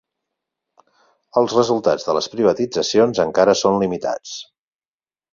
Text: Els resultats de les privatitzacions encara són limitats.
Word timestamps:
Els 1.41 1.51
resultats 1.57 2.07
de 2.07 2.15
les 2.17 2.29
privatitzacions 2.35 3.21
encara 3.25 3.55
són 3.61 3.77
limitats. 3.83 4.33